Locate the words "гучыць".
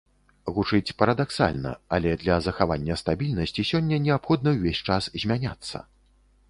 0.53-0.95